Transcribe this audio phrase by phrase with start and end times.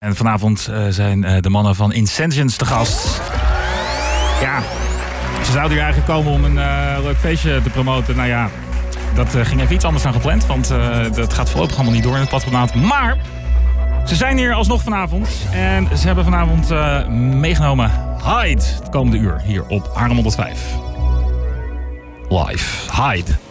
[0.00, 3.20] En vanavond uh, zijn uh, de mannen van Incensions te gast.
[4.40, 4.62] Ja,
[5.44, 8.16] ze zouden hier eigenlijk komen om een uh, leuk feestje te promoten.
[8.16, 8.48] Nou ja,
[9.14, 10.46] dat ging even iets anders dan gepland.
[10.46, 10.68] Want
[11.14, 12.74] dat gaat voorlopig allemaal niet door in het patronaat.
[12.74, 13.18] Maar
[14.06, 15.28] ze zijn hier alsnog vanavond.
[15.52, 16.68] En ze hebben vanavond
[17.40, 17.90] meegenomen
[18.24, 18.62] Hyde.
[18.62, 20.74] Het komende uur hier op Haarlem 105.
[22.28, 23.02] Live.
[23.02, 23.49] Hyde.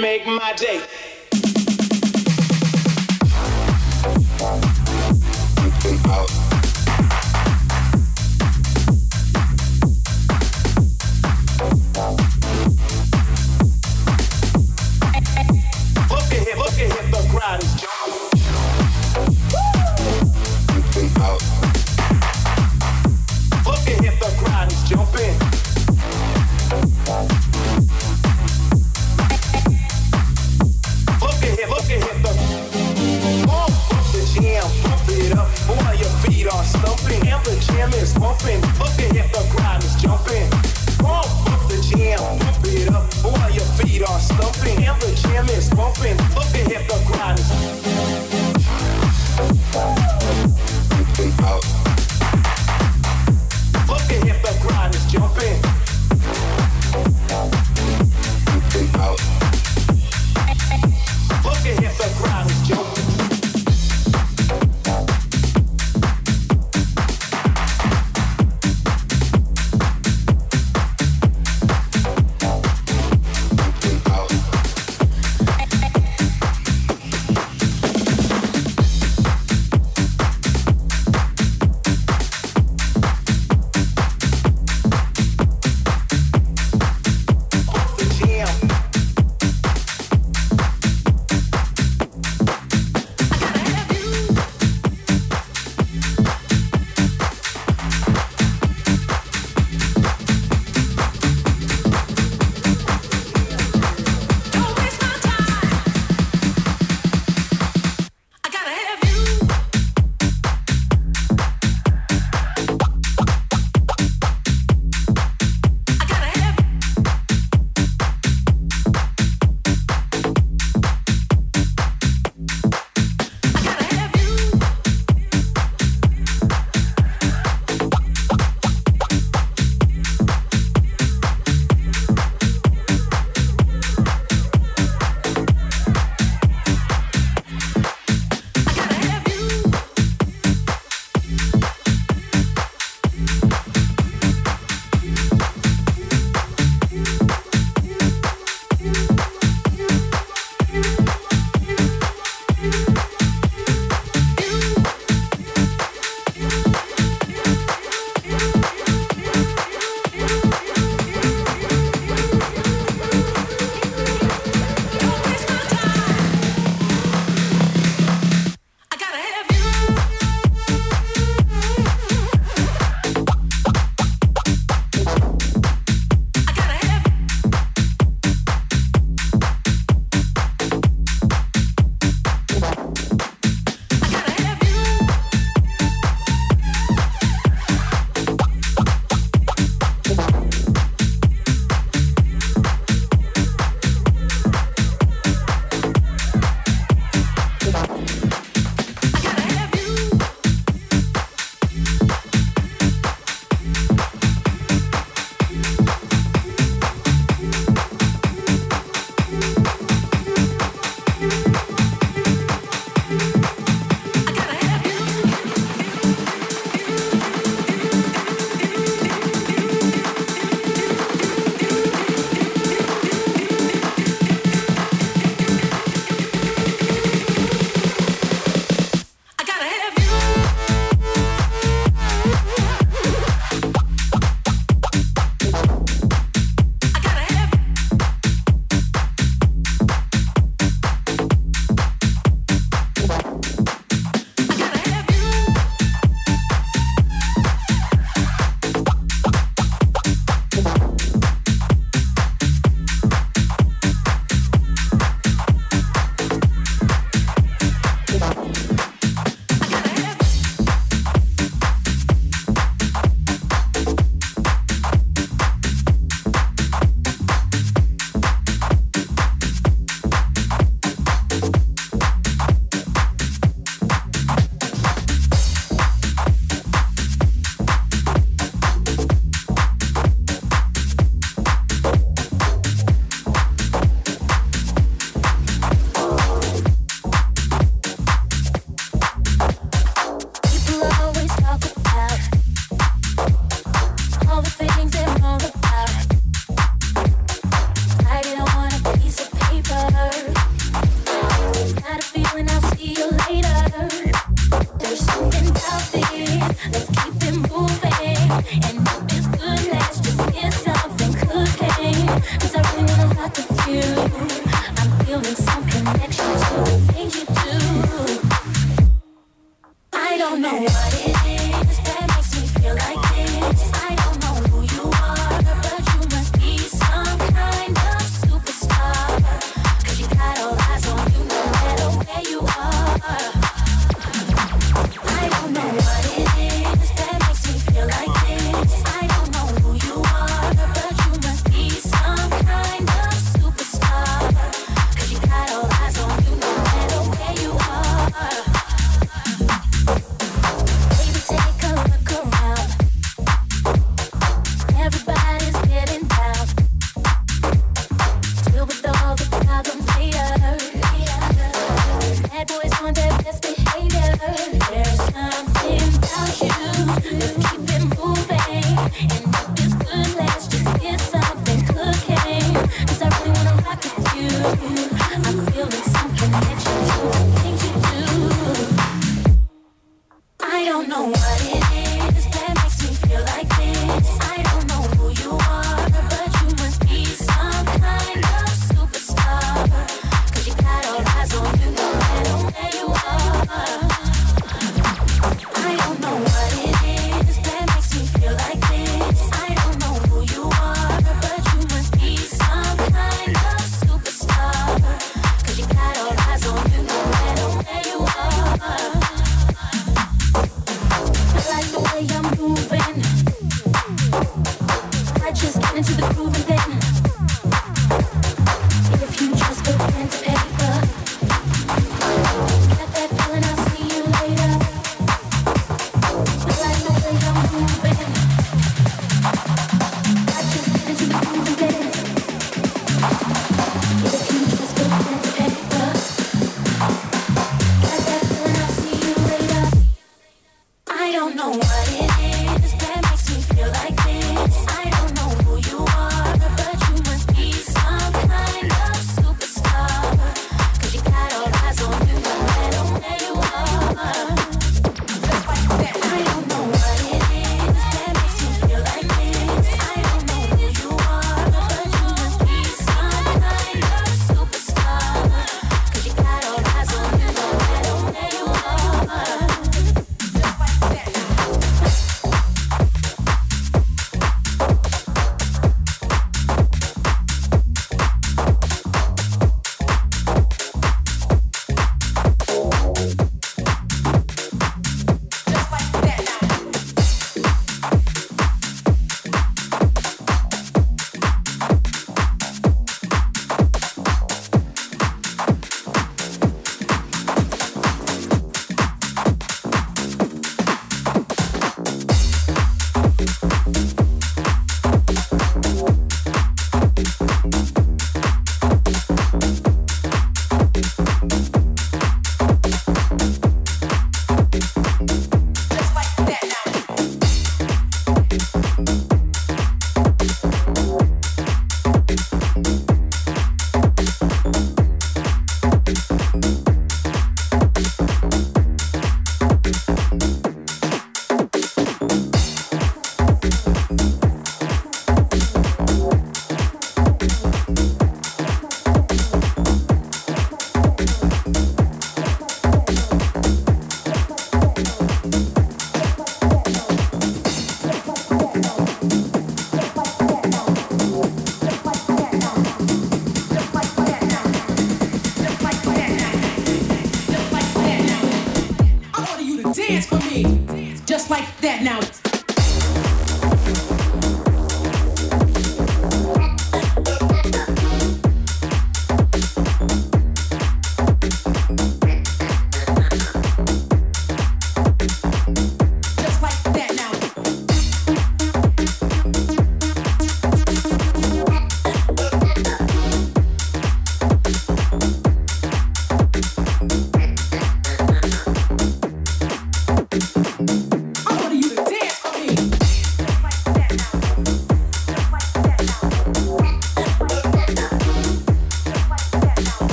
[0.00, 0.82] make my day.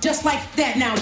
[0.00, 0.94] Just like that now.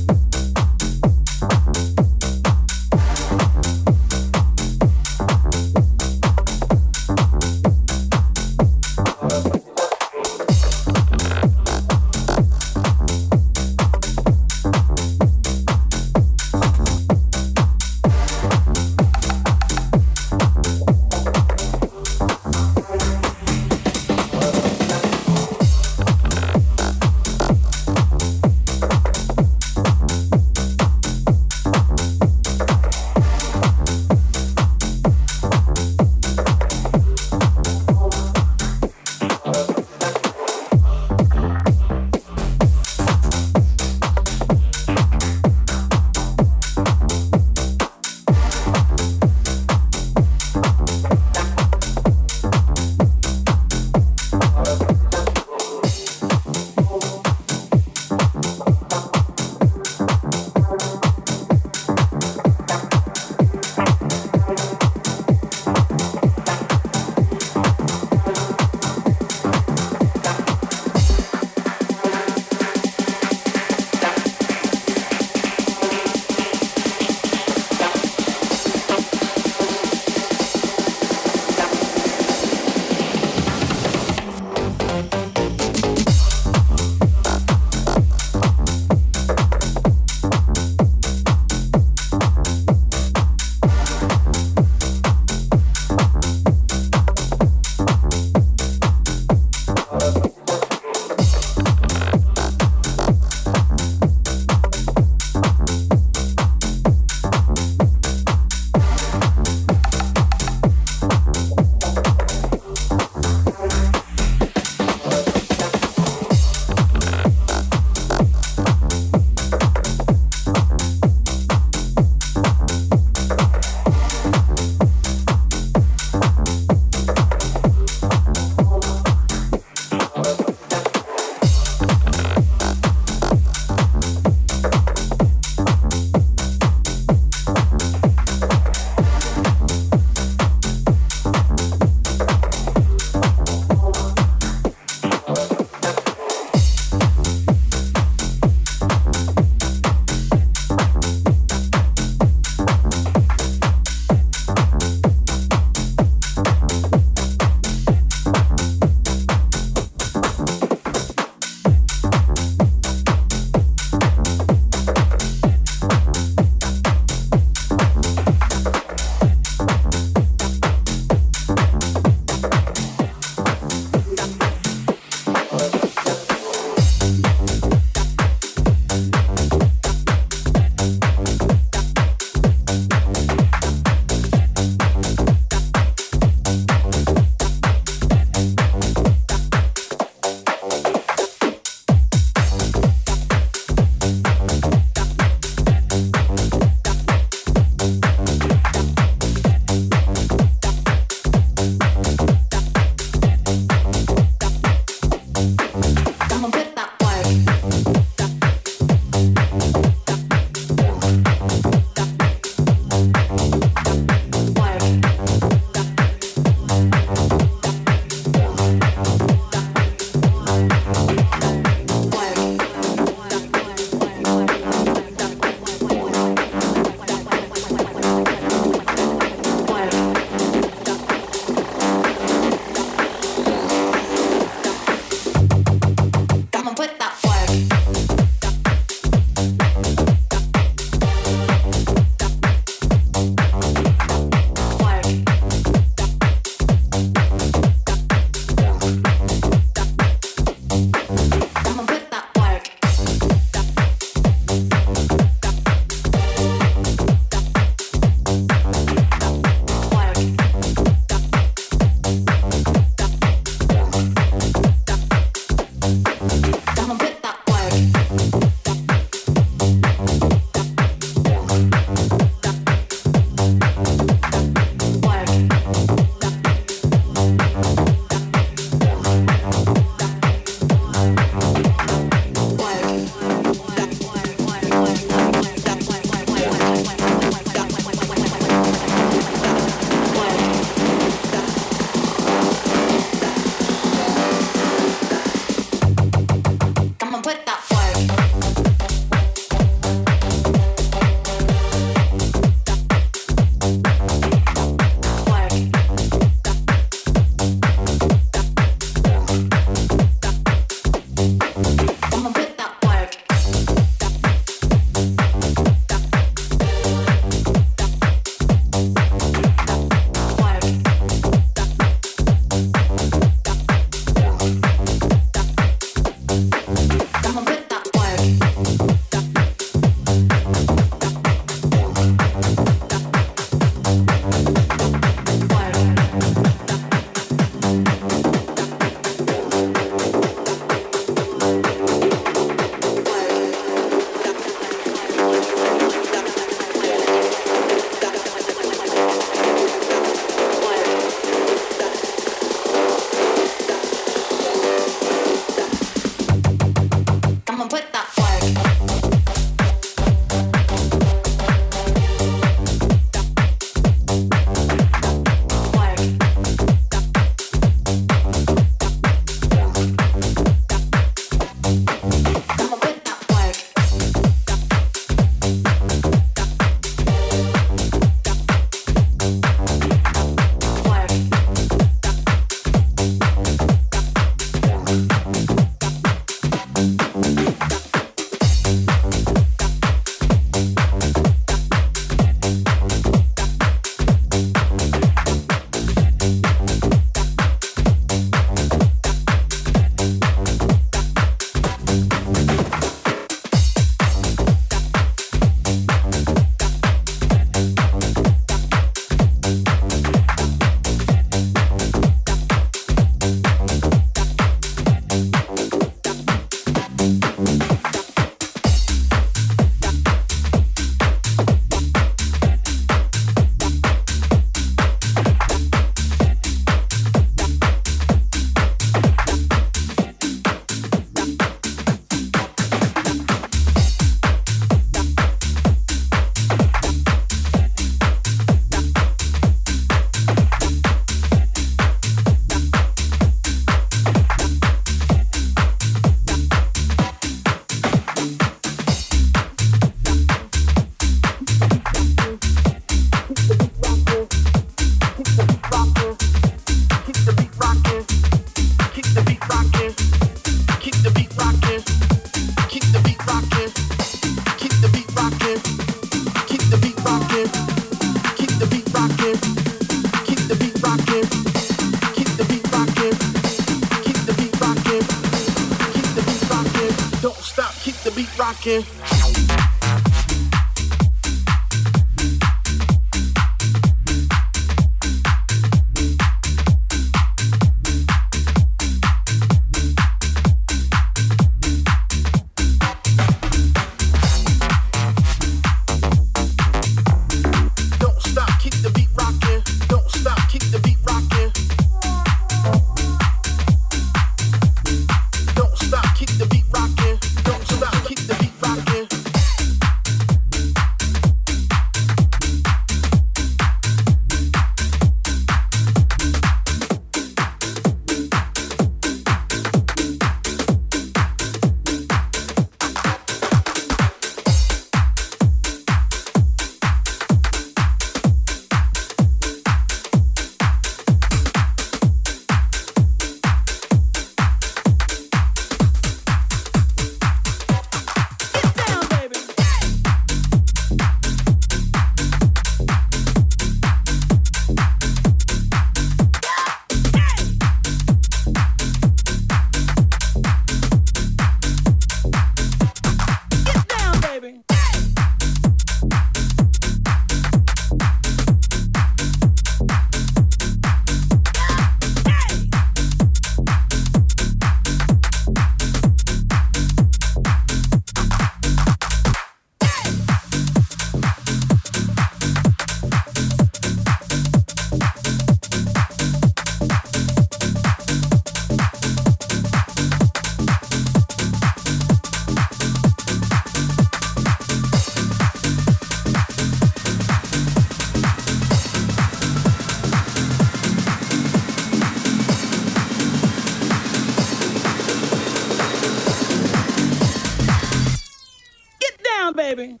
[599.60, 600.00] baby.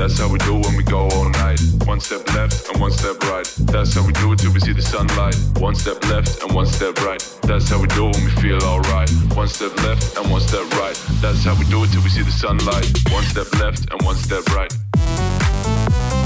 [0.00, 1.60] That's how we do when we go all night.
[1.84, 3.44] One step left and one step right.
[3.68, 5.36] That's how we do it till we see the sunlight.
[5.60, 7.20] One step left and one step right.
[7.42, 9.10] That's how we do it when we feel alright.
[9.36, 10.96] One step left and one step right.
[11.20, 12.88] That's how we do it till we see the sunlight.
[13.12, 14.72] One step left and one step right.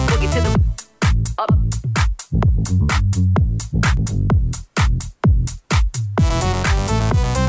[0.07, 0.53] Boogie to the
[1.39, 1.51] up.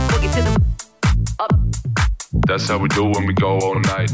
[0.09, 0.59] Boogie to the
[1.37, 1.51] up.
[2.47, 4.09] That's how we do when we go all night.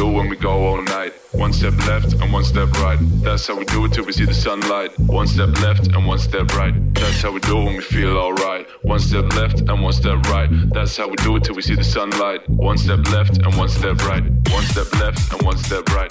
[0.00, 1.12] Do when we go all night.
[1.32, 2.98] One step left and one step right.
[3.22, 4.98] That's how we do it till we see the sunlight.
[4.98, 6.74] One step left and one step right.
[6.94, 8.66] That's how we do it when we feel alright.
[8.80, 10.48] One step left and one step right.
[10.72, 12.48] That's how we do it till we see the sunlight.
[12.48, 14.24] One step left and one step right.
[14.56, 16.10] One step left and one step right.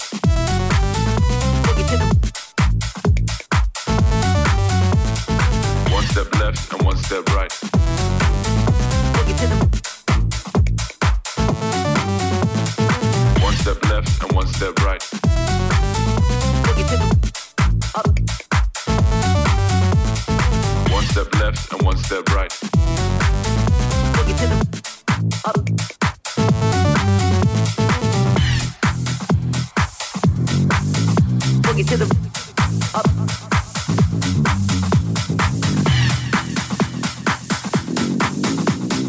[5.96, 8.19] One step left and one step right.
[13.74, 15.00] Step left and one step right.
[16.64, 17.06] boogie to the
[17.94, 18.06] up.
[20.90, 22.50] One step left and one step right.
[24.14, 24.56] Boogie to the
[25.44, 25.56] up.
[31.62, 32.06] Boogie to the
[32.94, 33.06] up.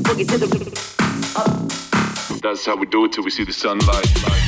[0.03, 0.47] Boogie to the
[1.35, 2.41] up.
[2.41, 4.40] That's how we do it till we see the sunlight.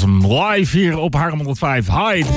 [0.00, 1.86] Was hem live hier op Harlem 105.
[1.86, 2.28] Hyde.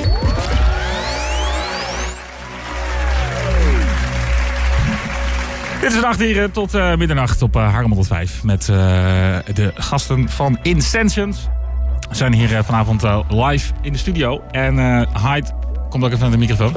[5.80, 8.42] Dit is de nacht hier tot eh, middernacht op uh, Harlem 105.
[8.42, 8.76] Met eh,
[9.54, 11.48] de gasten van Incensions.
[12.08, 14.42] We zijn hier eh, vanavond live in de studio.
[14.50, 14.76] En
[15.18, 15.50] Hyde,
[15.88, 16.76] komt ook even naar de microfoon.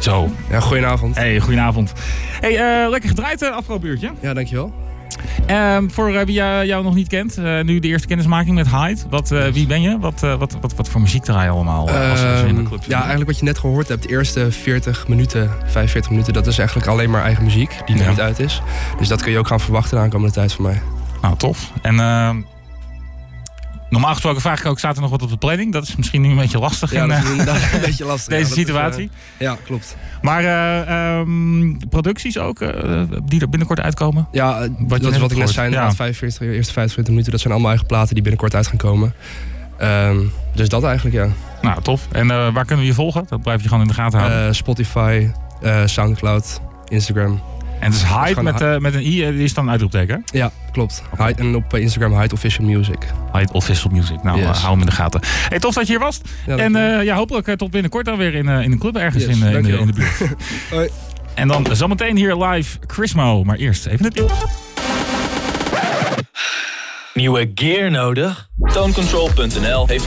[0.00, 0.30] Zo.
[0.50, 1.16] Ja, goedenavond.
[1.16, 1.92] Hey, goedenavond.
[2.40, 4.12] Hey, lekker gedraaid afgelopen uurtje.
[4.20, 4.85] Ja, dankjewel.
[5.46, 8.68] Ehm, voor eh, wie eh, jou nog niet kent, eh, nu de eerste kennismaking met
[8.68, 9.00] Hyde.
[9.10, 9.98] Wat, wie ben je?
[9.98, 12.82] Wat, wat, wat, wat voor muziek draai je allemaal als, je in de Ehm, club
[12.86, 16.58] ja, eigenlijk wat je net gehoord hebt, de eerste 40 minuten, 45 minuten, dat is
[16.58, 18.10] eigenlijk alleen maar eigen muziek die nog Ja.
[18.10, 18.62] niet uit is.
[18.98, 20.80] Dus dat kun je ook gaan verwachten de aankomende tijd van mij.
[21.22, 21.72] Nou, tof.
[21.82, 22.36] En ehm,
[23.90, 25.72] normaal gesproken vraag ik ook, staat er nog wat op de planning?
[25.72, 28.28] Dat is misschien nu een beetje lastig Ja, in dat eh, is een beetje lastig.
[28.38, 29.10] deze ja, is, situatie.
[29.38, 29.96] eh, ja, klopt.
[30.22, 34.28] Maar eh, ehm, producties ook, eh, die er binnenkort uitkomen?
[34.32, 35.72] Ja, eh, je dat is wat ik net zei, Ja.
[35.72, 38.78] inderdaad, 45, de eerste 45 minuten, dat zijn allemaal eigen platen die binnenkort uit gaan
[38.78, 39.14] komen.
[39.78, 40.18] Ehm,
[40.54, 41.28] dus dat eigenlijk, ja.
[41.62, 42.06] Nou, tof.
[42.12, 43.24] En eh, waar kunnen we je volgen?
[43.28, 44.46] Dat blijf je gewoon in de gaten houden.
[44.46, 45.28] Eh, Spotify,
[45.62, 47.40] eh, Soundcloud, Instagram.
[47.80, 50.24] En het is Hyde met, eh, met een i, die is dan een uitroepteken.
[50.32, 51.02] Ja, klopt.
[51.18, 52.98] Hyde- en op eh, Instagram Hyde Official Music.
[53.32, 54.22] Hyde Official Music.
[54.22, 54.46] Nou, Yes.
[54.46, 55.20] eh, hou hem in de gaten.
[55.24, 56.20] Hey, tof dat je hier was.
[56.46, 59.36] Ja, en eh, ja, hopelijk tot binnenkort dan weer in, in een club ergens Yes,
[59.36, 59.80] in, in, de, dankjewel.
[59.80, 60.34] in de buurt.
[60.70, 60.88] Hoi.
[61.34, 63.44] En dan zometeen hier live Chrismo.
[63.44, 64.30] Maar eerst even het nieuws.
[67.14, 68.48] Nieuwe gear nodig?
[68.72, 70.04] Tonecontrol.nl heeft